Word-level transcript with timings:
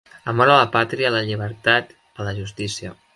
Amor 0.31 0.47
a 0.53 0.55
la 0.59 0.69
pàtria, 0.75 1.11
a 1.11 1.15
la 1.17 1.21
llibertat, 1.27 1.93
a 2.21 2.27
la 2.29 2.37
justícia. 2.39 2.95